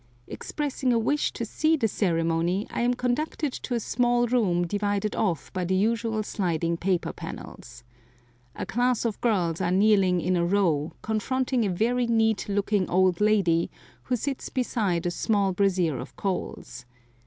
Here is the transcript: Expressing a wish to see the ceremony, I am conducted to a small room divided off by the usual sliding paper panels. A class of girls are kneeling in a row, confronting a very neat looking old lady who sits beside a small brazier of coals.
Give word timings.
Expressing 0.25 0.91
a 0.91 0.97
wish 0.97 1.31
to 1.33 1.45
see 1.45 1.77
the 1.77 1.87
ceremony, 1.87 2.65
I 2.71 2.81
am 2.81 2.95
conducted 2.95 3.53
to 3.53 3.75
a 3.75 3.79
small 3.79 4.25
room 4.25 4.65
divided 4.65 5.15
off 5.15 5.53
by 5.53 5.63
the 5.63 5.75
usual 5.75 6.23
sliding 6.23 6.75
paper 6.75 7.13
panels. 7.13 7.83
A 8.55 8.65
class 8.65 9.05
of 9.05 9.21
girls 9.21 9.61
are 9.61 9.69
kneeling 9.69 10.19
in 10.19 10.35
a 10.35 10.43
row, 10.43 10.93
confronting 11.03 11.67
a 11.67 11.69
very 11.69 12.07
neat 12.07 12.49
looking 12.49 12.89
old 12.89 13.21
lady 13.21 13.69
who 14.05 14.15
sits 14.15 14.49
beside 14.49 15.05
a 15.05 15.11
small 15.11 15.53
brazier 15.53 15.99
of 15.99 16.15
coals. 16.15 16.87